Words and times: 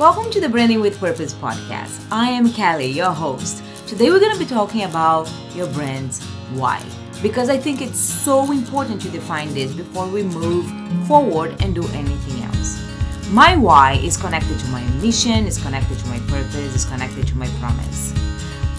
Welcome 0.00 0.30
to 0.30 0.40
the 0.40 0.48
Branding 0.48 0.80
with 0.80 0.98
Purpose 0.98 1.34
podcast. 1.34 2.00
I 2.10 2.30
am 2.30 2.50
Kelly, 2.54 2.86
your 2.86 3.10
host. 3.10 3.62
Today 3.86 4.10
we're 4.10 4.18
going 4.18 4.32
to 4.32 4.38
be 4.38 4.46
talking 4.46 4.84
about 4.84 5.30
your 5.54 5.66
brand's 5.74 6.24
why 6.54 6.82
because 7.20 7.50
I 7.50 7.58
think 7.58 7.82
it's 7.82 7.98
so 8.00 8.50
important 8.50 9.02
to 9.02 9.10
define 9.10 9.52
this 9.52 9.74
before 9.74 10.08
we 10.08 10.22
move 10.22 10.64
forward 11.06 11.54
and 11.62 11.74
do 11.74 11.86
anything 11.88 12.42
else. 12.44 12.82
My 13.28 13.58
why 13.58 14.00
is 14.02 14.16
connected 14.16 14.58
to 14.60 14.66
my 14.68 14.82
mission, 15.02 15.46
is 15.46 15.62
connected 15.62 15.98
to 15.98 16.06
my 16.06 16.18
purpose, 16.20 16.74
is 16.74 16.86
connected 16.86 17.26
to 17.28 17.36
my 17.36 17.48
promise. 17.60 18.14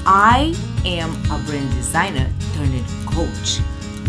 I 0.08 0.56
am 0.86 1.12
a 1.26 1.38
brand 1.46 1.70
designer 1.74 2.28
turned 2.56 2.84
coach 3.06 3.60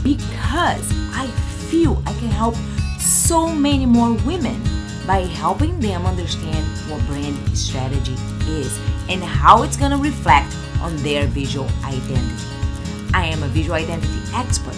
because 0.03 0.91
I 1.13 1.27
feel 1.69 2.03
I 2.07 2.15
can 2.15 2.29
help 2.29 2.55
so 2.99 3.51
many 3.55 3.85
more 3.85 4.15
women 4.25 4.63
by 5.07 5.21
helping 5.21 5.79
them 5.81 6.07
understand 6.07 6.65
what 6.91 7.05
brand 7.07 7.37
strategy 7.57 8.15
is 8.47 8.79
and 9.09 9.23
how 9.23 9.63
it's 9.63 9.77
going 9.77 9.91
to 9.91 9.97
reflect 9.97 10.55
on 10.81 10.97
their 10.99 11.27
visual 11.27 11.69
identity. 11.85 12.45
I 13.15 13.27
am 13.27 13.43
a 13.43 13.49
visual 13.49 13.77
identity 13.77 14.21
expert 14.35 14.77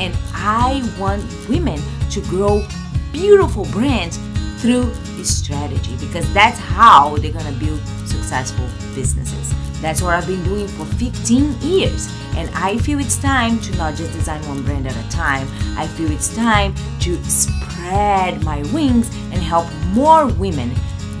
and 0.00 0.16
I 0.32 0.82
want 0.98 1.24
women 1.48 1.80
to 2.10 2.20
grow 2.22 2.66
beautiful 3.12 3.64
brands 3.66 4.18
through 4.60 4.84
this 5.16 5.36
strategy 5.36 5.96
because 6.00 6.32
that's 6.32 6.58
how 6.58 7.16
they're 7.18 7.32
going 7.32 7.52
to 7.52 7.64
build 7.64 7.80
successful 8.06 8.66
businesses. 8.94 9.61
That's 9.82 10.00
what 10.00 10.14
I've 10.14 10.28
been 10.28 10.44
doing 10.44 10.68
for 10.68 10.86
15 10.86 11.60
years. 11.60 12.08
And 12.36 12.48
I 12.54 12.78
feel 12.78 13.00
it's 13.00 13.18
time 13.18 13.60
to 13.60 13.76
not 13.76 13.96
just 13.96 14.12
design 14.12 14.40
one 14.46 14.62
brand 14.62 14.86
at 14.86 14.96
a 14.96 15.10
time. 15.10 15.48
I 15.76 15.88
feel 15.88 16.10
it's 16.12 16.34
time 16.36 16.72
to 17.00 17.22
spread 17.24 18.44
my 18.44 18.62
wings 18.72 19.08
and 19.32 19.42
help 19.42 19.66
more 19.88 20.28
women 20.28 20.72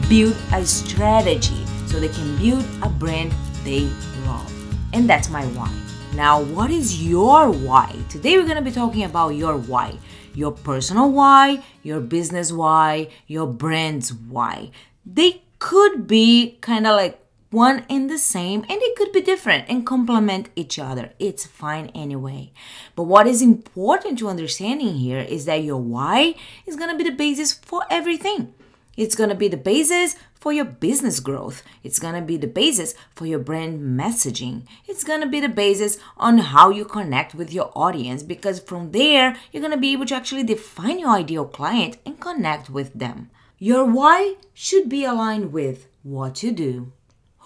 build 0.08 0.36
a 0.52 0.64
strategy 0.64 1.66
so 1.86 1.98
they 1.98 2.08
can 2.08 2.38
build 2.38 2.64
a 2.82 2.88
brand 2.88 3.32
they 3.64 3.90
love. 4.26 4.50
And 4.92 5.10
that's 5.10 5.28
my 5.28 5.44
why. 5.46 5.74
Now, 6.14 6.40
what 6.42 6.70
is 6.70 7.04
your 7.04 7.50
why? 7.50 7.92
Today 8.10 8.36
we're 8.36 8.44
going 8.44 8.56
to 8.56 8.62
be 8.62 8.70
talking 8.70 9.02
about 9.02 9.30
your 9.30 9.56
why. 9.56 9.98
Your 10.34 10.52
personal 10.52 11.10
why, 11.10 11.64
your 11.82 12.00
business 12.00 12.52
why, 12.52 13.08
your 13.26 13.46
brand's 13.48 14.12
why. 14.12 14.70
They 15.04 15.42
could 15.58 16.06
be 16.06 16.58
kind 16.60 16.86
of 16.86 16.96
like 16.96 17.21
one 17.52 17.84
and 17.88 18.08
the 18.08 18.18
same 18.18 18.62
and 18.62 18.80
it 18.82 18.96
could 18.96 19.12
be 19.12 19.20
different 19.20 19.66
and 19.68 19.86
complement 19.86 20.48
each 20.56 20.78
other. 20.78 21.12
It's 21.18 21.46
fine 21.46 21.88
anyway. 21.94 22.52
But 22.96 23.04
what 23.04 23.26
is 23.26 23.42
important 23.42 24.18
to 24.18 24.28
understanding 24.28 24.94
here 24.96 25.20
is 25.20 25.44
that 25.44 25.62
your 25.62 25.76
why 25.80 26.34
is 26.66 26.76
going 26.76 26.90
to 26.90 26.96
be 26.96 27.08
the 27.08 27.16
basis 27.16 27.52
for 27.52 27.84
everything. 27.90 28.54
It's 28.96 29.14
going 29.14 29.30
to 29.30 29.34
be 29.36 29.48
the 29.48 29.56
basis 29.56 30.16
for 30.34 30.52
your 30.52 30.64
business 30.64 31.20
growth. 31.20 31.62
It's 31.82 31.98
going 31.98 32.14
to 32.14 32.20
be 32.20 32.36
the 32.36 32.46
basis 32.46 32.94
for 33.14 33.26
your 33.26 33.38
brand 33.38 33.80
messaging. 33.98 34.64
It's 34.86 35.04
going 35.04 35.20
to 35.20 35.28
be 35.28 35.40
the 35.40 35.48
basis 35.48 35.98
on 36.16 36.38
how 36.38 36.70
you 36.70 36.84
connect 36.84 37.34
with 37.34 37.52
your 37.52 37.70
audience 37.74 38.22
because 38.22 38.60
from 38.60 38.90
there, 38.90 39.36
you're 39.50 39.62
going 39.62 39.72
to 39.72 39.78
be 39.78 39.92
able 39.92 40.06
to 40.06 40.14
actually 40.14 40.42
define 40.42 40.98
your 40.98 41.10
ideal 41.10 41.46
client 41.46 41.96
and 42.04 42.20
connect 42.20 42.68
with 42.68 42.92
them. 42.92 43.30
Your 43.58 43.84
why 43.84 44.34
should 44.52 44.88
be 44.88 45.04
aligned 45.04 45.52
with 45.52 45.86
what 46.02 46.42
you 46.42 46.50
do, 46.50 46.92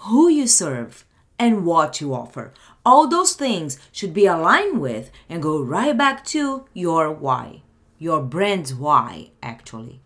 who 0.07 0.29
you 0.29 0.47
serve, 0.47 1.05
and 1.39 1.67
what 1.67 2.01
you 2.01 2.15
offer. 2.15 2.53
All 2.85 3.09
those 3.09 3.35
things 3.35 3.79
should 3.93 4.15
be 4.15 4.27
aligned 4.27 4.81
with 4.81 5.11
and 5.29 5.43
go 5.43 5.61
right 5.61 5.97
back 5.97 6.25
to 6.27 6.67
your 6.73 7.13
why, 7.13 7.63
your 7.99 8.23
brand's 8.23 8.75
why, 8.75 9.31
actually. 9.43 10.01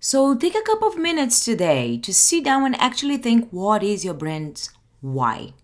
So 0.00 0.34
take 0.36 0.54
a 0.54 0.62
couple 0.62 0.88
of 0.88 0.96
minutes 0.96 1.44
today 1.44 1.98
to 1.98 2.14
sit 2.14 2.44
down 2.44 2.64
and 2.64 2.80
actually 2.80 3.16
think 3.16 3.48
what 3.50 3.82
is 3.82 4.04
your 4.04 4.14
brand's 4.14 4.70
why. 5.00 5.54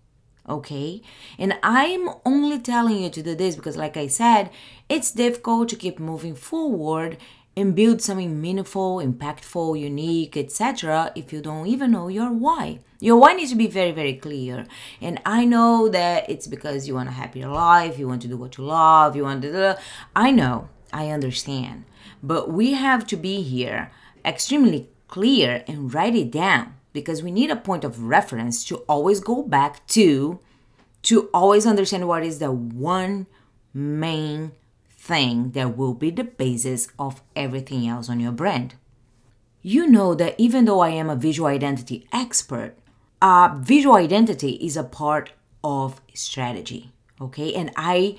Okay? 0.47 1.01
And 1.39 1.57
I'm 1.63 2.09
only 2.25 2.59
telling 2.59 3.01
you 3.01 3.09
to 3.09 3.23
do 3.23 3.35
this 3.35 3.55
because, 3.55 3.77
like 3.77 3.97
I 3.97 4.07
said, 4.07 4.49
it's 4.89 5.11
difficult 5.11 5.69
to 5.69 5.75
keep 5.75 5.99
moving 5.99 6.35
forward 6.35 7.17
and 7.57 7.75
build 7.75 8.01
something 8.01 8.41
meaningful, 8.41 8.97
impactful, 8.97 9.79
unique, 9.79 10.35
etc. 10.35 11.11
if 11.15 11.31
you 11.31 11.41
don't 11.41 11.67
even 11.67 11.91
know 11.91 12.07
your 12.07 12.31
why. 12.31 12.79
Your 12.99 13.17
why 13.17 13.33
needs 13.33 13.51
to 13.51 13.57
be 13.57 13.67
very, 13.67 13.91
very 13.91 14.13
clear. 14.13 14.65
And 15.01 15.21
I 15.25 15.45
know 15.45 15.87
that 15.89 16.29
it's 16.29 16.47
because 16.47 16.87
you 16.87 16.95
want 16.95 17.09
a 17.09 17.13
happier 17.13 17.47
life, 17.47 17.97
you 17.97 18.07
want 18.07 18.21
to 18.23 18.27
do 18.27 18.37
what 18.37 18.57
you 18.57 18.65
love, 18.65 19.15
you 19.15 19.23
want 19.23 19.41
to. 19.43 19.77
I 20.15 20.31
know, 20.31 20.69
I 20.91 21.09
understand. 21.09 21.85
But 22.21 22.51
we 22.51 22.73
have 22.73 23.05
to 23.07 23.15
be 23.15 23.41
here 23.41 23.91
extremely 24.25 24.89
clear 25.07 25.63
and 25.67 25.93
write 25.93 26.15
it 26.15 26.31
down 26.31 26.75
because 26.91 27.21
we 27.21 27.31
need 27.31 27.51
a 27.51 27.55
point 27.55 27.83
of 27.83 28.03
reference 28.03 28.65
to 28.65 28.77
always 28.89 29.19
go 29.19 29.43
back 29.43 29.85
to, 29.87 30.39
to 31.03 31.29
always 31.33 31.65
understand 31.65 32.07
what 32.07 32.23
is 32.23 32.39
the 32.39 32.51
one 32.51 33.27
main 33.73 34.51
thing 35.05 35.51
that 35.51 35.77
will 35.77 35.93
be 35.93 36.09
the 36.09 36.23
basis 36.23 36.87
of 36.97 37.21
everything 37.35 37.87
else 37.87 38.09
on 38.09 38.19
your 38.19 38.31
brand. 38.31 38.73
You 39.61 39.87
know 39.87 40.15
that 40.15 40.35
even 40.37 40.65
though 40.65 40.79
I 40.79 40.89
am 40.89 41.09
a 41.09 41.15
visual 41.15 41.47
identity 41.47 42.07
expert, 42.11 42.75
uh, 43.21 43.55
visual 43.59 43.95
identity 43.95 44.53
is 44.53 44.75
a 44.75 44.83
part 44.83 45.31
of 45.63 46.01
strategy, 46.13 46.91
okay? 47.21 47.53
And 47.53 47.71
I 47.75 48.17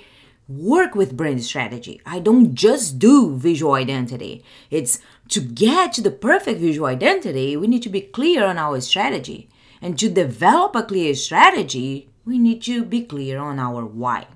work 0.48 0.94
with 0.94 1.16
brand 1.16 1.42
strategy. 1.42 2.00
I 2.06 2.20
don't 2.20 2.54
just 2.54 2.98
do 2.98 3.36
visual 3.36 3.74
identity. 3.74 4.44
It's 4.70 5.00
to 5.28 5.40
get 5.40 5.92
to 5.94 6.00
the 6.00 6.10
perfect 6.10 6.60
visual 6.60 6.86
identity, 6.86 7.56
we 7.56 7.66
need 7.66 7.82
to 7.82 7.88
be 7.88 8.00
clear 8.00 8.44
on 8.44 8.58
our 8.58 8.80
strategy. 8.80 9.48
And 9.82 9.98
to 9.98 10.08
develop 10.08 10.74
a 10.76 10.84
clear 10.84 11.14
strategy, 11.14 12.10
we 12.24 12.38
need 12.38 12.62
to 12.62 12.84
be 12.84 13.02
clear 13.02 13.38
on 13.38 13.58
our 13.58 13.84
why. 13.84 14.26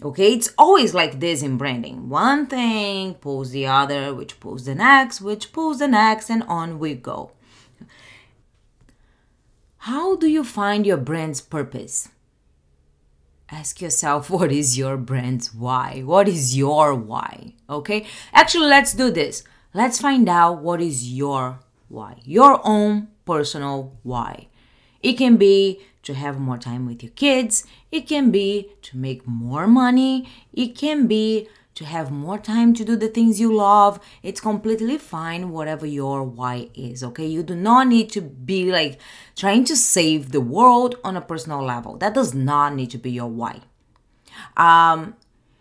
Okay, 0.00 0.32
it's 0.32 0.54
always 0.56 0.94
like 0.94 1.18
this 1.18 1.42
in 1.42 1.56
branding. 1.56 2.08
One 2.08 2.46
thing 2.46 3.14
pulls 3.14 3.50
the 3.50 3.66
other, 3.66 4.14
which 4.14 4.38
pulls 4.38 4.64
the 4.64 4.76
next, 4.76 5.20
which 5.20 5.52
pulls 5.52 5.80
the 5.80 5.88
next, 5.88 6.30
and 6.30 6.44
on 6.44 6.78
we 6.78 6.94
go. 6.94 7.32
How 9.78 10.14
do 10.14 10.28
you 10.28 10.44
find 10.44 10.86
your 10.86 10.98
brand's 10.98 11.40
purpose? 11.40 12.10
Ask 13.50 13.80
yourself 13.80 14.30
what 14.30 14.52
is 14.52 14.78
your 14.78 14.96
brand's 14.96 15.52
why? 15.52 16.02
What 16.04 16.28
is 16.28 16.56
your 16.56 16.94
why? 16.94 17.54
Okay, 17.68 18.06
actually, 18.32 18.68
let's 18.68 18.92
do 18.92 19.10
this. 19.10 19.42
Let's 19.74 20.00
find 20.00 20.28
out 20.28 20.62
what 20.62 20.80
is 20.80 21.12
your 21.12 21.58
why, 21.88 22.20
your 22.24 22.60
own 22.64 23.08
personal 23.24 23.98
why. 24.04 24.48
It 25.02 25.14
can 25.14 25.36
be 25.36 25.80
to 26.08 26.14
have 26.14 26.40
more 26.40 26.56
time 26.56 26.86
with 26.86 27.02
your 27.02 27.12
kids. 27.12 27.64
It 27.92 28.08
can 28.08 28.30
be 28.30 28.72
to 28.82 28.96
make 28.96 29.26
more 29.26 29.66
money. 29.66 30.26
It 30.54 30.68
can 30.74 31.06
be 31.06 31.48
to 31.74 31.84
have 31.84 32.10
more 32.10 32.38
time 32.38 32.72
to 32.74 32.84
do 32.84 32.96
the 32.96 33.08
things 33.08 33.38
you 33.38 33.54
love. 33.54 34.00
It's 34.22 34.40
completely 34.40 34.96
fine, 34.96 35.50
whatever 35.50 35.84
your 35.86 36.24
why 36.24 36.70
is, 36.74 37.04
okay? 37.04 37.26
You 37.26 37.42
do 37.42 37.54
not 37.54 37.88
need 37.88 38.10
to 38.12 38.22
be 38.22 38.72
like 38.72 38.98
trying 39.36 39.64
to 39.66 39.76
save 39.76 40.32
the 40.32 40.40
world 40.40 40.96
on 41.04 41.14
a 41.14 41.20
personal 41.20 41.62
level. 41.62 41.98
That 41.98 42.14
does 42.14 42.32
not 42.32 42.74
need 42.74 42.90
to 42.92 42.98
be 42.98 43.10
your 43.10 43.28
why. 43.28 43.60
Um, 44.56 45.14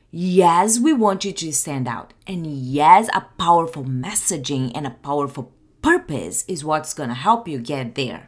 yes, 0.10 0.80
we 0.80 0.94
want 0.94 1.26
you 1.26 1.34
to 1.34 1.52
stand 1.52 1.90
out. 1.90 2.14
And 2.26 2.48
yes, 2.48 3.10
a 3.14 3.26
powerful 3.38 3.84
messaging 3.84 4.72
and 4.74 4.88
a 4.88 4.98
powerful 5.10 5.52
purpose 5.82 6.46
is 6.48 6.64
what's 6.64 6.94
gonna 6.94 7.14
help 7.14 7.50
you 7.50 7.60
get 7.60 7.96
there. 7.96 8.28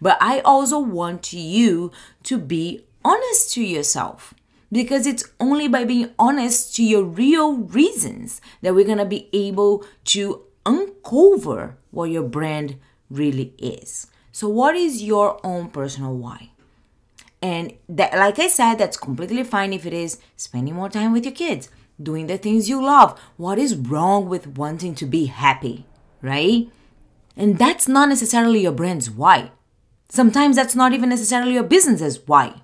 But 0.00 0.18
I 0.20 0.40
also 0.40 0.78
want 0.78 1.32
you 1.32 1.92
to 2.24 2.38
be 2.38 2.84
honest 3.04 3.52
to 3.54 3.62
yourself 3.62 4.34
because 4.70 5.06
it's 5.06 5.24
only 5.40 5.68
by 5.68 5.84
being 5.84 6.10
honest 6.18 6.74
to 6.76 6.84
your 6.84 7.02
real 7.02 7.56
reasons 7.56 8.40
that 8.62 8.74
we're 8.74 8.84
going 8.84 8.98
to 8.98 9.04
be 9.04 9.28
able 9.32 9.84
to 10.04 10.42
uncover 10.66 11.76
what 11.90 12.10
your 12.10 12.22
brand 12.22 12.76
really 13.10 13.54
is. 13.58 14.06
So, 14.32 14.48
what 14.48 14.76
is 14.76 15.02
your 15.02 15.44
own 15.44 15.68
personal 15.70 16.14
why? 16.14 16.50
And 17.40 17.72
that, 17.88 18.14
like 18.14 18.38
I 18.38 18.48
said, 18.48 18.76
that's 18.76 18.96
completely 18.96 19.44
fine 19.44 19.72
if 19.72 19.86
it 19.86 19.92
is 19.92 20.18
spending 20.36 20.74
more 20.74 20.88
time 20.88 21.12
with 21.12 21.24
your 21.24 21.34
kids, 21.34 21.70
doing 22.00 22.26
the 22.26 22.36
things 22.36 22.68
you 22.68 22.84
love. 22.84 23.18
What 23.36 23.58
is 23.58 23.76
wrong 23.76 24.28
with 24.28 24.58
wanting 24.58 24.94
to 24.96 25.06
be 25.06 25.26
happy, 25.26 25.86
right? 26.20 26.68
And 27.36 27.58
that's 27.58 27.86
not 27.86 28.08
necessarily 28.08 28.62
your 28.62 28.72
brand's 28.72 29.10
why. 29.10 29.52
Sometimes 30.10 30.56
that's 30.56 30.74
not 30.74 30.92
even 30.92 31.10
necessarily 31.10 31.54
your 31.54 31.62
business's 31.62 32.26
why. 32.26 32.62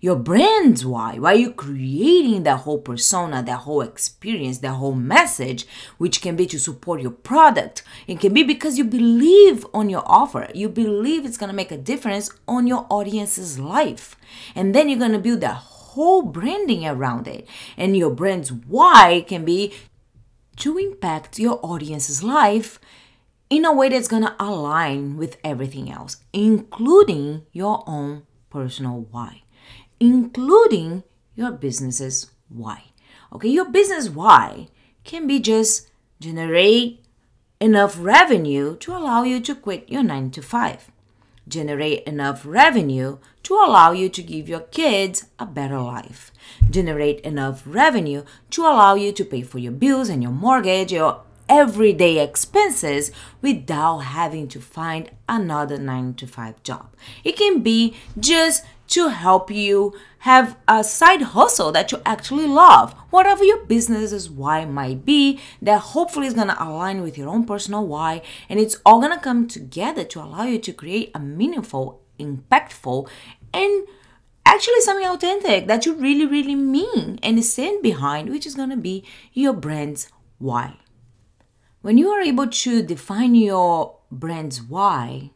Your 0.00 0.16
brand's 0.16 0.84
why. 0.84 1.18
Why 1.18 1.32
are 1.32 1.36
you 1.36 1.52
creating 1.52 2.42
that 2.42 2.58
whole 2.58 2.78
persona, 2.78 3.42
that 3.42 3.60
whole 3.60 3.80
experience, 3.80 4.58
that 4.58 4.74
whole 4.74 4.94
message, 4.94 5.66
which 5.96 6.20
can 6.20 6.36
be 6.36 6.46
to 6.46 6.58
support 6.58 7.00
your 7.00 7.10
product. 7.10 7.82
It 8.06 8.20
can 8.20 8.34
be 8.34 8.42
because 8.42 8.76
you 8.76 8.84
believe 8.84 9.64
on 9.72 9.88
your 9.88 10.02
offer. 10.04 10.48
You 10.52 10.68
believe 10.68 11.24
it's 11.24 11.38
gonna 11.38 11.54
make 11.54 11.72
a 11.72 11.78
difference 11.78 12.28
on 12.46 12.66
your 12.66 12.86
audience's 12.90 13.58
life. 13.58 14.14
And 14.54 14.74
then 14.74 14.90
you're 14.90 14.98
gonna 14.98 15.18
build 15.18 15.40
that 15.40 15.54
whole 15.54 16.22
branding 16.22 16.86
around 16.86 17.26
it. 17.26 17.48
And 17.76 17.96
your 17.96 18.10
brand's 18.10 18.52
why 18.52 19.24
can 19.26 19.44
be 19.44 19.72
to 20.56 20.76
impact 20.76 21.38
your 21.38 21.60
audience's 21.62 22.22
life 22.22 22.78
in 23.50 23.64
a 23.64 23.72
way 23.72 23.88
that's 23.88 24.08
gonna 24.08 24.36
align 24.38 25.16
with 25.16 25.36
everything 25.44 25.90
else, 25.90 26.18
including 26.32 27.42
your 27.52 27.84
own 27.86 28.22
personal 28.50 29.06
why, 29.10 29.42
including 30.00 31.02
your 31.34 31.52
business's 31.52 32.30
why. 32.48 32.84
Okay, 33.32 33.48
your 33.48 33.70
business 33.70 34.08
why 34.08 34.68
can 35.04 35.26
be 35.26 35.40
just 35.40 35.90
generate 36.20 37.04
enough 37.60 37.96
revenue 37.98 38.76
to 38.76 38.92
allow 38.92 39.22
you 39.22 39.40
to 39.40 39.54
quit 39.54 39.88
your 39.88 40.02
9 40.02 40.30
to 40.30 40.42
5 40.42 40.90
generate 41.46 42.02
enough 42.04 42.44
revenue 42.46 43.18
to 43.42 43.54
allow 43.54 43.92
you 43.92 44.08
to 44.08 44.22
give 44.22 44.48
your 44.48 44.60
kids 44.60 45.26
a 45.38 45.46
better 45.46 45.78
life 45.78 46.32
generate 46.70 47.20
enough 47.20 47.62
revenue 47.66 48.24
to 48.50 48.62
allow 48.62 48.94
you 48.94 49.12
to 49.12 49.24
pay 49.24 49.42
for 49.42 49.58
your 49.58 49.72
bills 49.72 50.08
and 50.08 50.22
your 50.22 50.32
mortgage 50.32 50.92
your 50.92 51.22
everyday 51.48 52.22
expenses 52.22 53.10
without 53.42 53.98
having 53.98 54.48
to 54.48 54.60
find 54.60 55.10
another 55.28 55.78
9 55.78 56.14
to 56.14 56.26
5 56.26 56.62
job 56.62 56.88
it 57.22 57.36
can 57.36 57.60
be 57.60 57.94
just 58.18 58.64
to 58.88 59.08
help 59.08 59.50
you 59.50 59.94
have 60.18 60.56
a 60.68 60.84
side 60.84 61.22
hustle 61.22 61.72
that 61.72 61.92
you 61.92 62.00
actually 62.06 62.46
love. 62.46 62.92
Whatever 63.10 63.44
your 63.44 63.64
business's 63.64 64.30
why 64.30 64.64
might 64.64 65.04
be, 65.04 65.40
that 65.60 65.78
hopefully 65.78 66.26
is 66.26 66.34
gonna 66.34 66.56
align 66.58 67.02
with 67.02 67.18
your 67.18 67.28
own 67.28 67.44
personal 67.44 67.86
why, 67.86 68.22
and 68.48 68.60
it's 68.60 68.78
all 68.84 69.00
gonna 69.00 69.20
come 69.20 69.46
together 69.48 70.04
to 70.04 70.22
allow 70.22 70.44
you 70.44 70.58
to 70.58 70.72
create 70.72 71.10
a 71.14 71.18
meaningful, 71.18 72.00
impactful, 72.18 73.08
and 73.52 73.86
actually 74.46 74.80
something 74.80 75.06
authentic 75.06 75.66
that 75.66 75.84
you 75.86 75.94
really, 75.94 76.26
really 76.26 76.54
mean 76.54 77.18
and 77.22 77.44
stand 77.44 77.82
behind, 77.82 78.30
which 78.30 78.46
is 78.46 78.54
gonna 78.54 78.76
be 78.76 79.04
your 79.32 79.52
brand's 79.52 80.08
why. 80.38 80.76
When 81.84 81.98
you 81.98 82.08
are 82.12 82.22
able 82.22 82.46
to 82.46 82.82
define 82.82 83.34
your 83.34 83.96
brand's 84.10 84.62
why, 84.62 85.32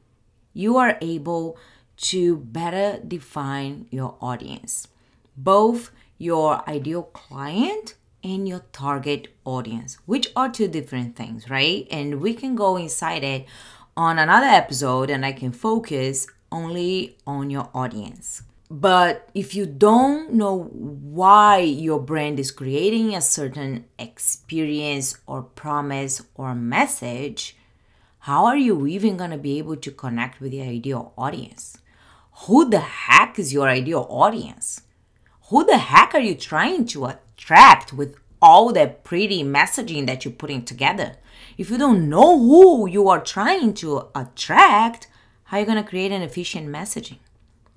you 0.54 0.78
are 0.78 0.96
able 1.02 1.58
to 2.08 2.38
better 2.38 2.98
define 3.06 3.86
your 3.90 4.16
audience, 4.22 4.88
both 5.36 5.90
your 6.16 6.66
ideal 6.66 7.02
client 7.02 7.96
and 8.24 8.48
your 8.48 8.62
target 8.72 9.28
audience, 9.44 9.98
which 10.06 10.32
are 10.34 10.48
two 10.48 10.68
different 10.68 11.16
things, 11.16 11.50
right? 11.50 11.86
And 11.90 12.18
we 12.22 12.32
can 12.32 12.54
go 12.54 12.78
inside 12.78 13.24
it 13.24 13.44
on 13.94 14.18
another 14.18 14.46
episode 14.46 15.10
and 15.10 15.26
I 15.26 15.32
can 15.32 15.52
focus 15.52 16.28
only 16.50 17.18
on 17.26 17.50
your 17.50 17.68
audience. 17.74 18.40
But 18.70 19.28
if 19.34 19.54
you 19.54 19.64
don't 19.64 20.34
know 20.34 20.64
why 20.64 21.58
your 21.60 22.00
brand 22.00 22.38
is 22.38 22.50
creating 22.50 23.14
a 23.14 23.22
certain 23.22 23.86
experience 23.98 25.16
or 25.26 25.42
promise 25.42 26.22
or 26.34 26.54
message, 26.54 27.56
how 28.20 28.44
are 28.44 28.58
you 28.58 28.86
even 28.86 29.16
going 29.16 29.30
to 29.30 29.38
be 29.38 29.58
able 29.58 29.76
to 29.76 29.90
connect 29.90 30.40
with 30.40 30.50
the 30.50 30.60
ideal 30.62 31.14
audience? 31.16 31.78
who 32.42 32.68
the 32.68 32.80
heck 32.80 33.38
is 33.38 33.52
your 33.52 33.68
ideal 33.68 34.06
audience? 34.08 34.82
Who 35.48 35.64
the 35.64 35.78
heck 35.78 36.14
are 36.14 36.20
you 36.20 36.34
trying 36.34 36.86
to 36.86 37.06
attract 37.06 37.92
with 37.92 38.16
all 38.40 38.72
that 38.72 39.02
pretty 39.02 39.42
messaging 39.42 40.06
that 40.06 40.24
you're 40.24 40.32
putting 40.32 40.64
together? 40.64 41.16
If 41.56 41.70
you 41.70 41.78
don't 41.78 42.08
know 42.08 42.38
who 42.38 42.88
you 42.88 43.08
are 43.08 43.20
trying 43.20 43.74
to 43.74 44.08
attract, 44.14 45.08
how 45.44 45.56
are 45.56 45.60
you 45.60 45.66
going 45.66 45.82
to 45.82 45.88
create 45.88 46.12
an 46.12 46.22
efficient 46.22 46.68
messaging? 46.68 47.18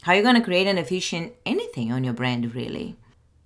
How 0.04 0.14
are 0.14 0.16
you 0.16 0.24
going 0.24 0.34
to 0.34 0.42
create 0.42 0.66
an 0.66 0.80
efficient 0.80 1.34
anything 1.46 1.92
on 1.92 2.04
your 2.04 2.16
brand, 2.16 2.56
really? 2.56 2.96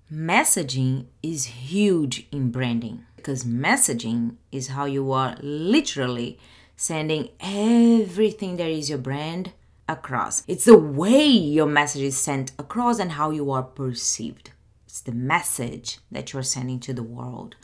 Messaging 0.10 1.08
is 1.22 1.44
huge 1.46 2.28
in 2.32 2.50
branding 2.50 3.04
because 3.18 3.44
messaging 3.44 4.38
is 4.54 4.70
how 4.70 4.86
you 4.86 5.12
are 5.12 5.36
literally 5.42 6.40
sending 6.78 7.28
everything 7.42 8.56
that 8.56 8.70
is 8.70 8.90
your 8.90 9.00
brand 9.00 9.52
across. 9.90 10.44
It's 10.48 10.64
the 10.64 10.78
way 10.78 11.26
your 11.26 11.66
message 11.66 12.04
is 12.04 12.16
sent 12.18 12.54
across 12.58 13.00
and 13.00 13.12
how 13.12 13.32
you 13.32 13.52
are 13.52 13.64
perceived. 13.64 14.52
It's 14.86 15.02
the 15.02 15.12
message 15.12 16.00
that 16.10 16.32
you're 16.32 16.42
sending 16.42 16.80
to 16.82 16.94
the 16.94 17.04
world. 17.04 17.58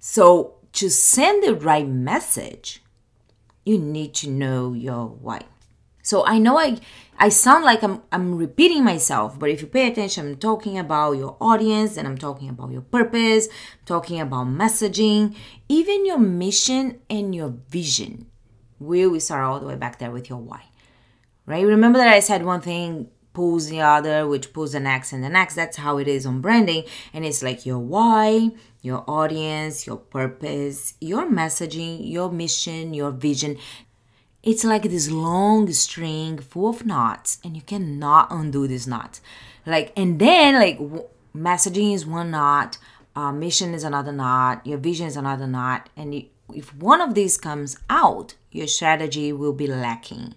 So, 0.00 0.54
to 0.72 0.90
send 0.90 1.44
the 1.44 1.54
right 1.54 1.86
message, 1.86 2.82
you 3.64 3.78
need 3.78 4.12
to 4.14 4.28
know 4.28 4.72
your 4.72 5.06
why. 5.06 5.42
So 6.02 6.26
I 6.26 6.38
know 6.38 6.58
I 6.58 6.78
I 7.24 7.28
sound 7.28 7.64
like 7.64 7.82
I'm 7.82 8.02
I'm 8.10 8.34
repeating 8.34 8.82
myself, 8.82 9.38
but 9.38 9.48
if 9.48 9.60
you 9.62 9.68
pay 9.68 9.86
attention, 9.86 10.26
I'm 10.26 10.36
talking 10.36 10.76
about 10.76 11.12
your 11.12 11.36
audience 11.40 11.96
and 11.96 12.06
I'm 12.08 12.18
talking 12.18 12.48
about 12.48 12.72
your 12.72 12.82
purpose, 12.82 13.46
I'm 13.46 13.86
talking 13.86 14.20
about 14.20 14.46
messaging, 14.48 15.36
even 15.68 16.04
your 16.04 16.18
mission 16.18 17.00
and 17.08 17.34
your 17.34 17.54
vision. 17.68 18.26
We 18.80 19.06
will 19.06 19.20
start 19.20 19.44
all 19.44 19.60
the 19.60 19.66
way 19.66 19.76
back 19.76 20.00
there 20.00 20.10
with 20.10 20.28
your 20.28 20.40
why 20.40 20.64
right? 21.46 21.66
Remember 21.66 21.98
that 21.98 22.08
I 22.08 22.20
said 22.20 22.44
one 22.44 22.60
thing 22.60 23.08
pulls 23.32 23.68
the 23.68 23.80
other, 23.80 24.26
which 24.26 24.52
pulls 24.52 24.72
the 24.72 24.80
next 24.80 25.12
and 25.12 25.24
the 25.24 25.28
next. 25.28 25.54
That's 25.54 25.78
how 25.78 25.98
it 25.98 26.06
is 26.06 26.26
on 26.26 26.40
branding. 26.40 26.84
And 27.12 27.24
it's 27.24 27.42
like 27.42 27.64
your 27.64 27.78
why, 27.78 28.50
your 28.82 29.04
audience, 29.08 29.86
your 29.86 29.96
purpose, 29.96 30.94
your 31.00 31.26
messaging, 31.28 32.10
your 32.10 32.30
mission, 32.30 32.94
your 32.94 33.10
vision. 33.10 33.56
It's 34.42 34.64
like 34.64 34.82
this 34.82 35.10
long 35.10 35.70
string 35.72 36.38
full 36.38 36.70
of 36.70 36.84
knots, 36.84 37.38
and 37.44 37.56
you 37.56 37.62
cannot 37.62 38.28
undo 38.30 38.66
this 38.66 38.86
knot. 38.86 39.20
Like, 39.64 39.92
and 39.96 40.18
then, 40.18 40.54
like, 40.54 40.78
w- 40.78 41.06
messaging 41.36 41.94
is 41.94 42.04
one 42.04 42.32
knot, 42.32 42.78
uh, 43.14 43.30
mission 43.32 43.72
is 43.74 43.84
another 43.84 44.12
knot, 44.12 44.66
your 44.66 44.78
vision 44.78 45.06
is 45.06 45.16
another 45.16 45.46
knot. 45.46 45.88
And 45.96 46.24
if 46.52 46.74
one 46.74 47.00
of 47.00 47.14
these 47.14 47.38
comes 47.38 47.78
out, 47.88 48.34
your 48.50 48.66
strategy 48.66 49.32
will 49.32 49.52
be 49.52 49.66
lacking 49.68 50.34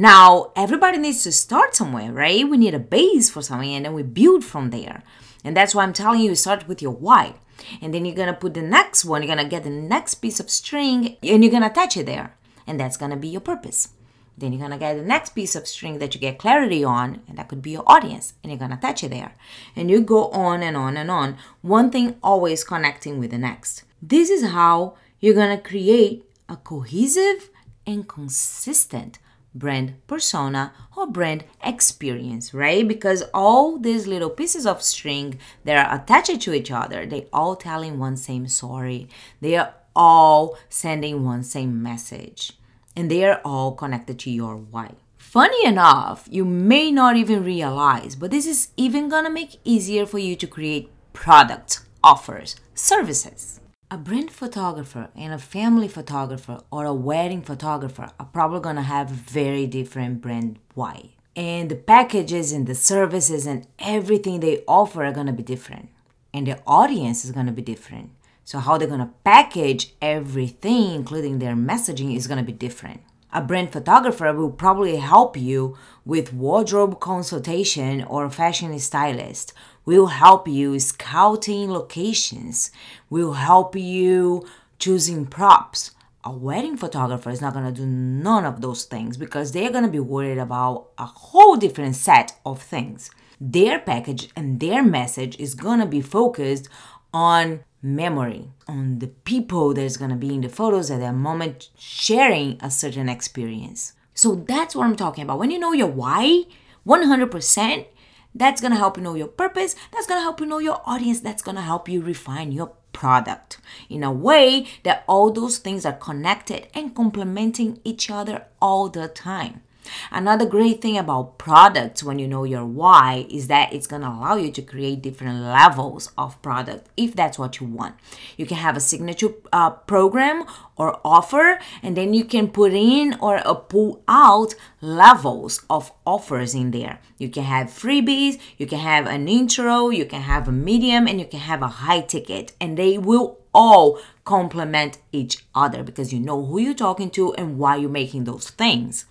now, 0.00 0.52
everybody 0.54 0.96
needs 0.96 1.24
to 1.24 1.32
start 1.32 1.74
somewhere, 1.74 2.12
right? 2.12 2.48
We 2.48 2.56
need 2.56 2.72
a 2.72 2.78
base 2.78 3.30
for 3.30 3.42
something 3.42 3.74
and 3.74 3.84
then 3.84 3.94
we 3.94 4.04
build 4.04 4.44
from 4.44 4.70
there. 4.70 5.02
And 5.42 5.56
that's 5.56 5.74
why 5.74 5.82
I'm 5.82 5.92
telling 5.92 6.20
you, 6.20 6.36
start 6.36 6.68
with 6.68 6.80
your 6.80 6.92
why. 6.92 7.34
And 7.82 7.92
then 7.92 8.04
you're 8.04 8.14
gonna 8.14 8.32
put 8.32 8.54
the 8.54 8.62
next 8.62 9.04
one, 9.04 9.24
you're 9.24 9.34
gonna 9.34 9.48
get 9.48 9.64
the 9.64 9.70
next 9.70 10.14
piece 10.16 10.38
of 10.38 10.50
string 10.50 11.16
and 11.20 11.42
you're 11.42 11.50
gonna 11.50 11.66
attach 11.66 11.96
it 11.96 12.06
there. 12.06 12.37
And 12.68 12.78
that's 12.78 12.96
gonna 12.96 13.16
be 13.16 13.28
your 13.28 13.40
purpose. 13.40 13.88
Then 14.36 14.52
you're 14.52 14.62
gonna 14.62 14.78
get 14.78 14.94
the 14.94 15.02
next 15.02 15.34
piece 15.34 15.56
of 15.56 15.66
string 15.66 15.98
that 15.98 16.14
you 16.14 16.20
get 16.20 16.38
clarity 16.38 16.84
on, 16.84 17.22
and 17.26 17.36
that 17.36 17.48
could 17.48 17.62
be 17.62 17.72
your 17.72 17.82
audience, 17.86 18.34
and 18.42 18.52
you're 18.52 18.58
gonna 18.58 18.76
attach 18.76 19.02
it 19.02 19.08
there. 19.08 19.34
And 19.74 19.90
you 19.90 20.00
go 20.00 20.28
on 20.28 20.62
and 20.62 20.76
on 20.76 20.96
and 20.96 21.10
on, 21.10 21.38
one 21.60 21.90
thing 21.90 22.14
always 22.22 22.62
connecting 22.62 23.18
with 23.18 23.32
the 23.32 23.38
next. 23.38 23.82
This 24.00 24.30
is 24.30 24.50
how 24.50 24.94
you're 25.18 25.34
gonna 25.34 25.58
create 25.58 26.24
a 26.48 26.56
cohesive 26.56 27.50
and 27.84 28.06
consistent 28.06 29.18
brand 29.54 29.94
persona 30.06 30.72
or 30.96 31.06
brand 31.06 31.44
experience, 31.64 32.54
right? 32.54 32.86
Because 32.86 33.24
all 33.34 33.78
these 33.78 34.06
little 34.06 34.30
pieces 34.30 34.66
of 34.66 34.82
string 34.82 35.38
that 35.64 35.84
are 35.84 35.96
attached 35.96 36.40
to 36.42 36.52
each 36.52 36.70
other, 36.70 37.06
they 37.06 37.26
all 37.32 37.56
telling 37.56 37.98
one 37.98 38.16
same 38.16 38.46
story. 38.46 39.08
They 39.40 39.56
are 39.56 39.74
all 39.98 40.56
sending 40.70 41.24
one 41.24 41.42
same 41.42 41.82
message. 41.82 42.52
And 42.96 43.10
they 43.10 43.24
are 43.24 43.40
all 43.44 43.72
connected 43.72 44.18
to 44.20 44.30
your 44.30 44.56
why. 44.56 44.92
Funny 45.18 45.66
enough, 45.66 46.26
you 46.30 46.44
may 46.44 46.90
not 46.90 47.16
even 47.16 47.44
realize, 47.44 48.16
but 48.16 48.30
this 48.30 48.46
is 48.46 48.68
even 48.78 49.10
gonna 49.10 49.28
make 49.28 49.60
easier 49.64 50.06
for 50.06 50.18
you 50.18 50.34
to 50.36 50.46
create 50.46 50.90
products, 51.12 51.84
offers, 52.02 52.56
services. 52.74 53.60
A 53.90 53.98
brand 53.98 54.30
photographer 54.30 55.10
and 55.16 55.32
a 55.32 55.38
family 55.38 55.88
photographer 55.88 56.60
or 56.70 56.84
a 56.84 56.94
wedding 56.94 57.42
photographer 57.42 58.10
are 58.18 58.26
probably 58.26 58.60
gonna 58.60 58.82
have 58.82 59.10
very 59.10 59.66
different 59.66 60.20
brand 60.20 60.58
why. 60.74 61.10
And 61.34 61.70
the 61.70 61.76
packages 61.76 62.52
and 62.52 62.66
the 62.66 62.74
services 62.74 63.46
and 63.46 63.66
everything 63.78 64.40
they 64.40 64.62
offer 64.66 65.04
are 65.04 65.12
gonna 65.12 65.32
be 65.32 65.42
different. 65.42 65.88
And 66.32 66.46
the 66.46 66.58
audience 66.66 67.24
is 67.24 67.32
gonna 67.32 67.52
be 67.52 67.62
different. 67.62 68.10
So, 68.48 68.60
how 68.60 68.78
they're 68.78 68.88
gonna 68.88 69.12
package 69.24 69.92
everything, 70.00 70.94
including 70.94 71.38
their 71.38 71.54
messaging, 71.54 72.16
is 72.16 72.26
gonna 72.26 72.42
be 72.42 72.50
different. 72.50 73.02
A 73.30 73.42
brand 73.42 73.74
photographer 73.74 74.32
will 74.32 74.50
probably 74.50 74.96
help 74.96 75.36
you 75.36 75.76
with 76.06 76.32
wardrobe 76.32 76.98
consultation 76.98 78.02
or 78.04 78.30
fashion 78.30 78.78
stylist 78.78 79.52
will 79.84 80.06
help 80.06 80.48
you 80.48 80.80
scouting 80.80 81.70
locations, 81.70 82.70
will 83.10 83.34
help 83.34 83.76
you 83.76 84.46
choosing 84.78 85.26
props. 85.26 85.90
A 86.24 86.32
wedding 86.32 86.78
photographer 86.78 87.28
is 87.28 87.42
not 87.42 87.52
going 87.52 87.66
to 87.66 87.80
do 87.82 87.86
none 87.86 88.46
of 88.46 88.62
those 88.62 88.86
things 88.86 89.18
because 89.18 89.52
they're 89.52 89.70
going 89.70 89.84
to 89.84 89.90
be 89.90 90.00
worried 90.00 90.38
about 90.38 90.88
a 90.96 91.04
whole 91.04 91.56
different 91.56 91.96
set 91.96 92.32
of 92.46 92.62
things. 92.62 93.10
Their 93.38 93.78
package 93.78 94.30
and 94.34 94.58
their 94.58 94.82
message 94.82 95.38
is 95.38 95.54
going 95.54 95.80
to 95.80 95.86
be 95.86 96.00
focused 96.00 96.70
on 97.12 97.60
memory, 97.82 98.50
on 98.66 98.98
the 98.98 99.06
people 99.08 99.74
that's 99.74 99.96
going 99.96 100.10
to 100.10 100.16
be 100.16 100.34
in 100.34 100.40
the 100.40 100.48
photos 100.48 100.90
at 100.90 101.00
that 101.00 101.14
moment 101.14 101.70
sharing 101.78 102.58
a 102.60 102.70
certain 102.70 103.08
experience. 103.08 103.92
So 104.14 104.34
that's 104.34 104.74
what 104.74 104.84
I'm 104.84 104.96
talking 104.96 105.22
about. 105.22 105.38
When 105.38 105.50
you 105.50 105.58
know 105.58 105.72
your 105.72 105.86
why 105.88 106.44
100%, 106.86 107.86
that's 108.34 108.60
gonna 108.60 108.76
help 108.76 108.96
you 108.96 109.02
know 109.02 109.14
your 109.14 109.28
purpose. 109.28 109.74
That's 109.92 110.06
gonna 110.06 110.20
help 110.20 110.40
you 110.40 110.46
know 110.46 110.58
your 110.58 110.80
audience. 110.84 111.20
That's 111.20 111.42
gonna 111.42 111.62
help 111.62 111.88
you 111.88 112.02
refine 112.02 112.52
your 112.52 112.72
product 112.92 113.58
in 113.88 114.02
a 114.02 114.12
way 114.12 114.66
that 114.82 115.04
all 115.06 115.30
those 115.30 115.58
things 115.58 115.86
are 115.86 115.92
connected 115.92 116.68
and 116.74 116.94
complementing 116.94 117.80
each 117.84 118.10
other 118.10 118.46
all 118.60 118.88
the 118.88 119.08
time. 119.08 119.62
Another 120.10 120.46
great 120.46 120.80
thing 120.80 120.98
about 120.98 121.38
products 121.38 122.02
when 122.02 122.18
you 122.18 122.26
know 122.26 122.44
your 122.44 122.64
why 122.64 123.26
is 123.30 123.48
that 123.48 123.72
it's 123.72 123.86
going 123.86 124.02
to 124.02 124.08
allow 124.08 124.36
you 124.36 124.50
to 124.52 124.62
create 124.62 125.02
different 125.02 125.40
levels 125.40 126.10
of 126.16 126.40
product 126.42 126.88
if 126.96 127.14
that's 127.14 127.38
what 127.38 127.60
you 127.60 127.66
want. 127.66 127.94
You 128.36 128.46
can 128.46 128.58
have 128.58 128.76
a 128.76 128.80
signature 128.80 129.34
uh, 129.52 129.70
program 129.70 130.44
or 130.76 131.00
offer, 131.04 131.58
and 131.82 131.96
then 131.96 132.14
you 132.14 132.24
can 132.24 132.48
put 132.48 132.72
in 132.72 133.16
or 133.20 133.46
uh, 133.46 133.54
pull 133.54 134.02
out 134.06 134.54
levels 134.80 135.62
of 135.68 135.92
offers 136.06 136.54
in 136.54 136.70
there. 136.70 137.00
You 137.18 137.28
can 137.28 137.44
have 137.44 137.66
freebies, 137.66 138.38
you 138.56 138.66
can 138.66 138.78
have 138.78 139.06
an 139.06 139.28
intro, 139.28 139.90
you 139.90 140.04
can 140.04 140.22
have 140.22 140.46
a 140.46 140.52
medium, 140.52 141.08
and 141.08 141.18
you 141.18 141.26
can 141.26 141.40
have 141.40 141.62
a 141.62 141.68
high 141.68 142.00
ticket, 142.02 142.52
and 142.60 142.78
they 142.78 142.96
will 142.96 143.38
all 143.52 143.98
complement 144.24 144.98
each 145.10 145.44
other 145.54 145.82
because 145.82 146.12
you 146.12 146.20
know 146.20 146.44
who 146.44 146.58
you're 146.58 146.74
talking 146.74 147.10
to 147.10 147.34
and 147.34 147.58
why 147.58 147.76
you're 147.76 147.90
making 147.90 148.24
those 148.24 148.50
things. 148.50 149.04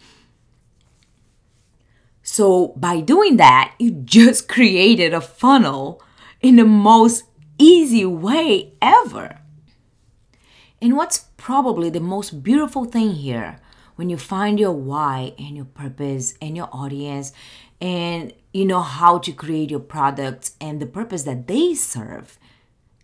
So 2.38 2.67
by 2.77 3.01
doing 3.01 3.38
that, 3.38 3.74
you 3.79 3.89
just 3.89 4.48
created 4.56 5.12
a 5.12 5.22
funnel 5.22 6.03
in 6.39 6.56
the 6.56 6.65
most 6.65 7.24
easy 7.58 8.06
way 8.06 8.74
ever. 8.79 9.39
And 10.79 10.96
what's 10.96 11.25
probably 11.38 11.89
the 11.89 12.00
most 12.00 12.44
beautiful 12.44 12.86
thing 12.86 13.13
here 13.13 13.58
when 13.96 14.12
you 14.12 14.17
find 14.17 14.60
your 14.60 14.74
why 14.74 15.34
and 15.39 15.56
your 15.56 15.65
purpose 15.65 16.36
and 16.39 16.56
your 16.56 16.70
audience 16.72 17.34
and 17.82 18.32
you 18.53 18.65
know 18.65 18.82
how 18.82 19.17
to 19.17 19.32
create 19.32 19.72
your 19.72 19.79
products 19.79 20.56
and 20.62 20.79
the 20.79 20.86
purpose 20.86 21.24
that 21.24 21.48
they 21.48 21.74
serve 21.74 22.38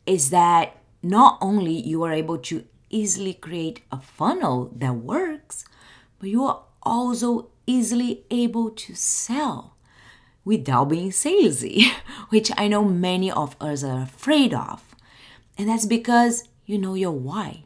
is 0.05 0.29
that 0.29 0.77
not 1.01 1.39
only 1.41 1.73
you 1.73 2.03
are 2.03 2.13
able 2.13 2.37
to 2.37 2.65
easily 2.91 3.33
create 3.33 3.81
a 3.91 3.99
funnel 3.99 4.71
that 4.75 4.93
works, 4.93 5.65
but 6.19 6.29
you 6.29 6.43
are 6.43 6.61
also 6.83 7.49
easily 7.65 8.25
able 8.29 8.69
to 8.71 8.95
sell 8.95 9.75
without 10.45 10.89
being 10.89 11.11
salesy, 11.11 11.91
which 12.29 12.51
I 12.57 12.67
know 12.67 12.83
many 12.83 13.31
of 13.31 13.55
us 13.61 13.83
are 13.83 14.03
afraid 14.03 14.53
of. 14.53 14.95
And 15.57 15.69
that's 15.69 15.85
because 15.85 16.43
you 16.65 16.77
know 16.77 16.95
your 16.95 17.11
why. 17.11 17.63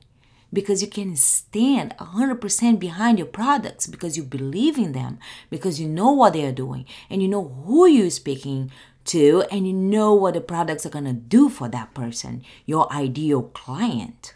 Because 0.54 0.82
you 0.82 0.88
can 0.88 1.16
stand 1.16 1.94
100% 2.00 2.80
behind 2.80 3.18
your 3.18 3.28
products 3.28 3.86
because 3.86 4.16
you 4.16 4.24
believe 4.24 4.78
in 4.78 4.94
them, 4.94 5.20
because 5.50 5.80
you 5.80 5.88
know 5.88 6.12
what 6.12 6.34
they 6.34 6.46
are 6.46 6.54
doing, 6.54 6.86
and 7.10 7.22
you 7.22 7.28
know 7.28 7.44
who 7.66 7.86
you're 7.86 8.10
speaking 8.10 8.72
to, 9.06 9.44
and 9.52 9.68
you 9.68 9.74
know 9.74 10.14
what 10.14 10.36
the 10.36 10.42
products 10.42 10.86
are 10.86 10.90
going 10.90 11.06
to 11.06 11.14
do 11.14 11.50
for 11.50 11.68
that 11.70 11.94
person, 11.94 12.44
your 12.66 12.92
ideal 12.94 13.44
client. 13.44 14.36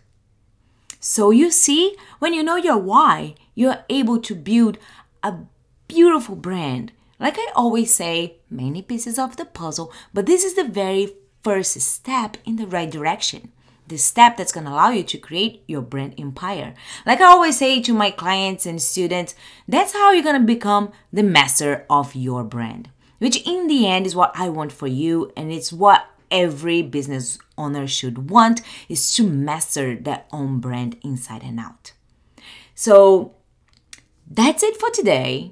So 0.99 1.31
you 1.31 1.49
see, 1.49 1.95
when 2.19 2.33
you 2.33 2.43
know 2.43 2.57
your 2.57 2.77
why, 2.77 3.35
you're 3.55 3.83
able 3.89 4.19
to 4.19 4.35
build 4.35 4.77
a 5.23 5.35
beautiful 5.87 6.35
brand. 6.35 6.91
Like 7.19 7.35
I 7.37 7.51
always 7.55 7.93
say, 7.93 8.37
many 8.49 8.81
pieces 8.81 9.19
of 9.19 9.37
the 9.37 9.45
puzzle, 9.45 9.93
but 10.13 10.25
this 10.25 10.43
is 10.43 10.55
the 10.55 10.63
very 10.63 11.13
first 11.43 11.79
step 11.79 12.37
in 12.45 12.55
the 12.55 12.67
right 12.67 12.89
direction. 12.89 13.51
The 13.87 13.97
step 13.97 14.37
that's 14.37 14.51
going 14.51 14.65
to 14.65 14.71
allow 14.71 14.89
you 14.89 15.03
to 15.03 15.17
create 15.17 15.63
your 15.67 15.81
brand 15.81 16.15
empire. 16.17 16.73
Like 17.05 17.19
I 17.19 17.25
always 17.25 17.57
say 17.57 17.81
to 17.81 17.93
my 17.93 18.09
clients 18.09 18.65
and 18.65 18.81
students, 18.81 19.35
that's 19.67 19.93
how 19.93 20.11
you're 20.11 20.23
going 20.23 20.39
to 20.39 20.47
become 20.47 20.91
the 21.11 21.23
master 21.23 21.85
of 21.89 22.15
your 22.15 22.43
brand, 22.43 22.89
which 23.19 23.45
in 23.45 23.67
the 23.67 23.87
end 23.87 24.05
is 24.05 24.15
what 24.15 24.31
I 24.35 24.49
want 24.49 24.71
for 24.71 24.87
you 24.87 25.31
and 25.35 25.51
it's 25.51 25.73
what 25.73 26.07
every 26.31 26.81
business 26.81 27.37
owner 27.57 27.85
should 27.85 28.29
want 28.29 28.61
is 28.87 29.13
to 29.15 29.27
master 29.27 29.95
their 29.95 30.23
own 30.31 30.59
brand 30.59 30.97
inside 31.03 31.43
and 31.43 31.59
out. 31.59 31.91
So 32.73 33.35
that's 34.33 34.63
it 34.63 34.77
for 34.77 34.89
today. 34.89 35.51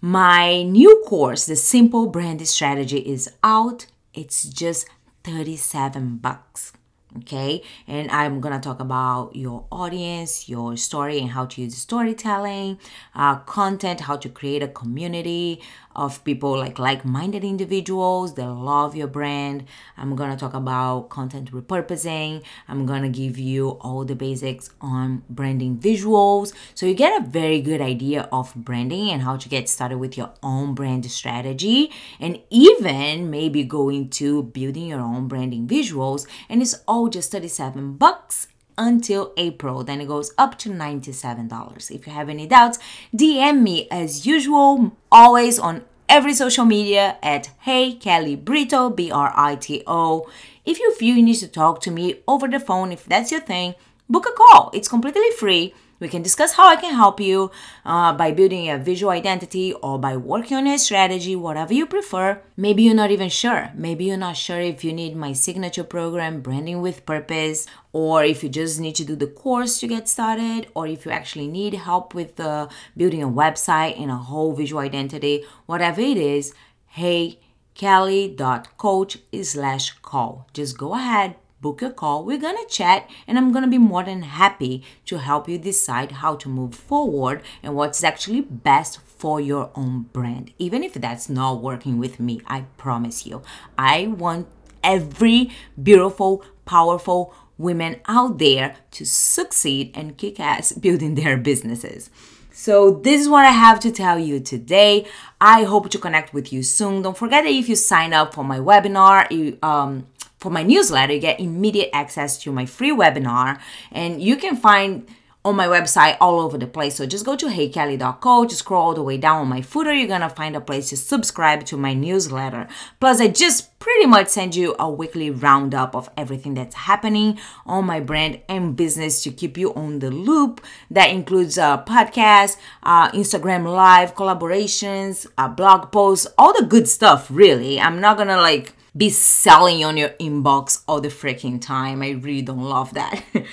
My 0.00 0.62
new 0.62 1.02
course, 1.06 1.46
The 1.46 1.56
Simple 1.56 2.08
Brand 2.08 2.46
Strategy, 2.48 2.98
is 2.98 3.30
out. 3.44 3.86
It's 4.12 4.44
just 4.44 4.88
37 5.24 6.16
bucks 6.16 6.72
okay 7.16 7.62
and 7.86 8.10
i'm 8.10 8.40
gonna 8.40 8.60
talk 8.60 8.80
about 8.80 9.34
your 9.34 9.64
audience 9.72 10.48
your 10.48 10.76
story 10.76 11.18
and 11.18 11.30
how 11.30 11.46
to 11.46 11.62
use 11.62 11.74
storytelling 11.76 12.78
uh, 13.14 13.36
content 13.40 14.00
how 14.00 14.16
to 14.16 14.28
create 14.28 14.62
a 14.62 14.68
community 14.68 15.60
of 15.98 16.22
people 16.24 16.56
like 16.56 16.78
like-minded 16.78 17.44
individuals 17.44 18.34
that 18.34 18.48
love 18.48 18.94
your 18.94 19.08
brand. 19.08 19.64
I'm 19.96 20.14
gonna 20.14 20.36
talk 20.36 20.54
about 20.54 21.08
content 21.08 21.50
repurposing. 21.52 22.42
I'm 22.68 22.86
gonna 22.86 23.08
give 23.08 23.36
you 23.36 23.70
all 23.80 24.04
the 24.04 24.14
basics 24.14 24.70
on 24.80 25.24
branding 25.28 25.76
visuals. 25.78 26.54
So 26.74 26.86
you 26.86 26.94
get 26.94 27.20
a 27.20 27.26
very 27.26 27.60
good 27.60 27.80
idea 27.80 28.28
of 28.30 28.54
branding 28.54 29.10
and 29.10 29.22
how 29.22 29.36
to 29.36 29.48
get 29.48 29.68
started 29.68 29.98
with 29.98 30.16
your 30.16 30.30
own 30.42 30.74
brand 30.74 31.04
strategy 31.10 31.90
and 32.20 32.40
even 32.48 33.28
maybe 33.28 33.64
go 33.64 33.88
into 33.88 34.44
building 34.44 34.86
your 34.86 35.00
own 35.00 35.26
branding 35.26 35.66
visuals. 35.66 36.26
And 36.48 36.62
it's 36.62 36.76
all 36.86 37.08
just 37.08 37.32
37 37.32 37.96
bucks 37.96 38.46
until 38.78 39.34
April. 39.36 39.84
Then 39.84 40.00
it 40.00 40.08
goes 40.08 40.32
up 40.38 40.56
to 40.60 40.70
$97. 40.70 41.90
If 41.90 42.06
you 42.06 42.12
have 42.12 42.30
any 42.30 42.46
doubts, 42.46 42.78
DM 43.14 43.60
me 43.60 43.88
as 43.90 44.24
usual, 44.26 44.96
always 45.12 45.58
on 45.58 45.84
every 46.08 46.32
social 46.32 46.64
media 46.64 47.18
at 47.22 47.50
Hey 47.60 47.92
Kelly 47.92 48.36
Brito, 48.36 48.88
B 48.88 49.10
R 49.10 49.32
I 49.36 49.56
T 49.56 49.82
O. 49.86 50.30
If 50.64 50.78
you 50.78 50.94
feel 50.94 51.16
you 51.16 51.22
need 51.22 51.34
to 51.36 51.48
talk 51.48 51.80
to 51.82 51.90
me 51.90 52.20
over 52.26 52.48
the 52.48 52.60
phone, 52.60 52.92
if 52.92 53.04
that's 53.04 53.30
your 53.30 53.40
thing, 53.40 53.74
book 54.08 54.26
a 54.26 54.32
call. 54.32 54.70
It's 54.72 54.88
completely 54.88 55.30
free. 55.38 55.74
We 56.00 56.08
can 56.08 56.22
discuss 56.22 56.52
how 56.52 56.68
I 56.68 56.76
can 56.76 56.94
help 56.94 57.18
you 57.20 57.50
uh, 57.84 58.12
by 58.12 58.30
building 58.30 58.70
a 58.70 58.78
visual 58.78 59.10
identity 59.10 59.72
or 59.72 59.98
by 59.98 60.16
working 60.16 60.56
on 60.56 60.66
a 60.68 60.78
strategy, 60.78 61.34
whatever 61.34 61.74
you 61.74 61.86
prefer. 61.86 62.40
Maybe 62.56 62.84
you're 62.84 62.94
not 62.94 63.10
even 63.10 63.28
sure. 63.28 63.72
Maybe 63.74 64.04
you're 64.04 64.16
not 64.16 64.36
sure 64.36 64.60
if 64.60 64.84
you 64.84 64.92
need 64.92 65.16
my 65.16 65.32
signature 65.32 65.82
program, 65.82 66.40
Branding 66.40 66.80
with 66.80 67.04
Purpose, 67.04 67.66
or 67.98 68.22
if 68.22 68.44
you 68.44 68.48
just 68.48 68.78
need 68.78 68.94
to 68.94 69.04
do 69.04 69.16
the 69.16 69.26
course 69.26 69.80
to 69.80 69.88
get 69.88 70.08
started, 70.08 70.68
or 70.76 70.86
if 70.86 71.04
you 71.04 71.10
actually 71.10 71.48
need 71.48 71.74
help 71.74 72.14
with 72.14 72.38
uh, 72.38 72.68
building 72.96 73.24
a 73.24 73.28
website 73.42 74.00
and 74.00 74.08
a 74.08 74.22
whole 74.28 74.52
visual 74.52 74.80
identity, 74.80 75.44
whatever 75.66 76.00
it 76.00 76.16
is, 76.16 76.54
hey, 76.86 77.40
kelly.coach 77.74 79.18
slash 79.42 79.86
call. 80.10 80.46
Just 80.52 80.78
go 80.78 80.94
ahead, 80.94 81.34
book 81.60 81.82
a 81.82 81.90
call. 81.90 82.24
We're 82.24 82.44
going 82.46 82.60
to 82.64 82.72
chat, 82.72 83.10
and 83.26 83.36
I'm 83.36 83.50
going 83.50 83.64
to 83.64 83.76
be 83.76 83.78
more 83.78 84.04
than 84.04 84.22
happy 84.22 84.84
to 85.06 85.18
help 85.18 85.48
you 85.48 85.58
decide 85.58 86.12
how 86.22 86.36
to 86.36 86.48
move 86.48 86.76
forward 86.76 87.42
and 87.64 87.74
what's 87.74 88.04
actually 88.04 88.42
best 88.42 89.00
for 89.00 89.40
your 89.40 89.72
own 89.74 90.02
brand. 90.12 90.52
Even 90.60 90.84
if 90.84 90.94
that's 90.94 91.28
not 91.28 91.60
working 91.60 91.98
with 91.98 92.20
me, 92.20 92.40
I 92.46 92.66
promise 92.76 93.26
you. 93.26 93.42
I 93.76 94.06
want 94.06 94.46
every 94.84 95.50
beautiful, 95.82 96.44
powerful 96.64 97.34
women 97.58 97.96
out 98.06 98.38
there 98.38 98.76
to 98.92 99.04
succeed 99.04 99.90
and 99.94 100.16
kick 100.16 100.40
ass 100.40 100.72
building 100.72 101.14
their 101.14 101.36
businesses. 101.36 102.08
So, 102.52 102.90
this 102.90 103.20
is 103.20 103.28
what 103.28 103.44
I 103.44 103.50
have 103.50 103.78
to 103.80 103.92
tell 103.92 104.18
you 104.18 104.40
today. 104.40 105.06
I 105.40 105.62
hope 105.62 105.90
to 105.90 105.98
connect 105.98 106.34
with 106.34 106.52
you 106.52 106.64
soon. 106.64 107.02
Don't 107.02 107.16
forget 107.16 107.44
that 107.44 107.50
if 107.50 107.68
you 107.68 107.76
sign 107.76 108.12
up 108.12 108.34
for 108.34 108.42
my 108.42 108.58
webinar, 108.58 109.30
you, 109.30 109.58
um, 109.62 110.06
for 110.38 110.50
my 110.50 110.64
newsletter, 110.64 111.12
you 111.12 111.20
get 111.20 111.38
immediate 111.38 111.90
access 111.92 112.36
to 112.38 112.50
my 112.50 112.66
free 112.66 112.90
webinar, 112.90 113.60
and 113.92 114.20
you 114.20 114.36
can 114.36 114.56
find 114.56 115.06
on 115.44 115.56
my 115.56 115.66
website 115.66 116.16
all 116.20 116.40
over 116.40 116.58
the 116.58 116.66
place. 116.66 116.96
So 116.96 117.06
just 117.06 117.24
go 117.24 117.36
to 117.36 117.46
heykelly.co, 117.46 118.44
just 118.46 118.60
scroll 118.60 118.88
all 118.88 118.94
the 118.94 119.02
way 119.02 119.16
down 119.16 119.42
on 119.42 119.48
my 119.48 119.62
footer. 119.62 119.94
You're 119.94 120.08
gonna 120.08 120.28
find 120.28 120.56
a 120.56 120.60
place 120.60 120.90
to 120.90 120.96
subscribe 120.96 121.64
to 121.66 121.76
my 121.76 121.94
newsletter. 121.94 122.68
Plus, 123.00 123.20
I 123.20 123.28
just 123.28 123.78
pretty 123.78 124.06
much 124.06 124.28
send 124.28 124.56
you 124.56 124.74
a 124.78 124.90
weekly 124.90 125.30
roundup 125.30 125.94
of 125.94 126.10
everything 126.16 126.54
that's 126.54 126.74
happening 126.74 127.38
on 127.64 127.86
my 127.86 128.00
brand 128.00 128.40
and 128.48 128.76
business 128.76 129.22
to 129.22 129.30
keep 129.30 129.56
you 129.56 129.72
on 129.74 130.00
the 130.00 130.10
loop. 130.10 130.60
That 130.90 131.10
includes 131.10 131.56
uh, 131.56 131.84
podcasts, 131.84 132.56
uh, 132.82 133.10
Instagram 133.12 133.72
live 133.72 134.14
collaborations, 134.16 135.26
uh, 135.38 135.48
blog 135.48 135.92
posts, 135.92 136.26
all 136.36 136.52
the 136.58 136.66
good 136.66 136.88
stuff. 136.88 137.28
Really, 137.30 137.80
I'm 137.80 138.00
not 138.00 138.18
gonna 138.18 138.38
like 138.38 138.74
be 138.96 139.08
selling 139.08 139.84
on 139.84 139.96
your 139.96 140.10
inbox 140.20 140.82
all 140.88 141.00
the 141.00 141.08
freaking 141.08 141.60
time. 141.60 142.02
I 142.02 142.10
really 142.10 142.42
don't 142.42 142.64
love 142.64 142.94
that. 142.94 143.22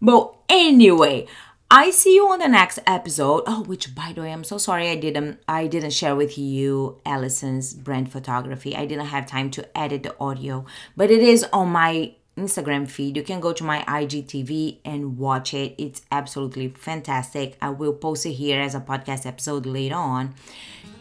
but 0.00 0.34
anyway, 0.48 1.26
I 1.70 1.90
see 1.90 2.16
you 2.16 2.28
on 2.28 2.40
the 2.40 2.48
next 2.48 2.80
episode. 2.84 3.44
Oh, 3.46 3.62
which 3.62 3.94
by 3.94 4.12
the 4.12 4.22
way, 4.22 4.32
I'm 4.32 4.42
so 4.42 4.58
sorry 4.58 4.88
I 4.88 4.96
didn't 4.96 5.38
I 5.46 5.68
didn't 5.68 5.92
share 5.92 6.16
with 6.16 6.36
you 6.36 7.00
Allison's 7.06 7.74
brand 7.74 8.10
photography. 8.10 8.74
I 8.74 8.86
didn't 8.86 9.06
have 9.06 9.26
time 9.26 9.52
to 9.52 9.78
edit 9.78 10.02
the 10.02 10.16
audio, 10.18 10.64
but 10.96 11.12
it 11.12 11.22
is 11.22 11.44
on 11.52 11.68
my 11.68 12.14
Instagram 12.36 12.88
feed. 12.88 13.16
You 13.16 13.22
can 13.22 13.38
go 13.38 13.52
to 13.52 13.62
my 13.62 13.82
IGTV 13.82 14.78
and 14.84 15.18
watch 15.18 15.54
it. 15.54 15.74
It's 15.78 16.02
absolutely 16.10 16.68
fantastic. 16.68 17.56
I 17.60 17.70
will 17.70 17.92
post 17.92 18.26
it 18.26 18.32
here 18.32 18.60
as 18.60 18.74
a 18.74 18.80
podcast 18.80 19.24
episode 19.26 19.66
later 19.66 19.94
on. 19.94 20.34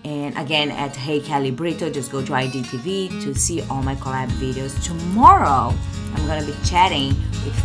And 0.06 0.38
again, 0.38 0.72
at 0.72 0.96
Hey 0.96 1.20
Kelly 1.20 1.52
Brito, 1.52 1.90
just 1.90 2.12
go 2.12 2.24
to 2.24 2.32
IGTV 2.32 3.24
to 3.24 3.34
see 3.34 3.62
all 3.64 3.82
my 3.82 3.96
collab 3.96 4.30
videos. 4.38 4.82
Tomorrow, 4.84 5.74
I'm 6.14 6.28
gonna 6.28 6.46
be 6.46 6.56
chatting 6.64 7.16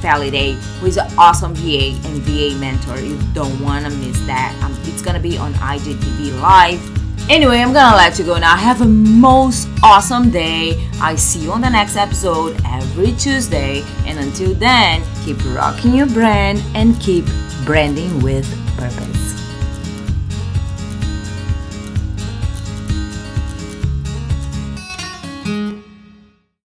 Feliday, 0.01 0.53
who 0.81 0.87
is 0.87 0.97
an 0.97 1.11
awesome 1.19 1.55
VA 1.55 1.97
and 2.09 2.23
VA 2.23 2.57
mentor. 2.59 2.99
You 2.99 3.19
don't 3.33 3.61
wanna 3.61 3.91
miss 3.91 4.19
that. 4.27 4.57
Um, 4.63 4.77
it's 4.85 5.03
gonna 5.03 5.21
be 5.21 5.37
on 5.39 5.53
IGTV 5.55 6.41
Live. 6.41 7.31
Anyway, 7.31 7.59
I'm 7.59 7.73
gonna 7.73 7.97
let 7.97 8.19
you 8.19 8.25
go 8.25 8.39
now. 8.39 8.55
Have 8.55 8.83
a 8.83 8.87
most 8.87 9.69
awesome 9.83 10.31
day. 10.31 10.89
I 11.01 11.15
see 11.17 11.41
you 11.41 11.53
on 11.53 11.63
the 11.63 11.71
next 11.71 11.97
episode 11.97 12.61
every 12.67 13.13
Tuesday. 13.13 13.83
And 14.07 14.19
until 14.19 14.55
then, 14.55 15.03
keep 15.25 15.39
rocking 15.55 15.95
your 15.95 16.07
brand 16.07 16.63
and 16.75 17.01
keep 17.01 17.25
branding 17.65 18.23
with 18.23 18.64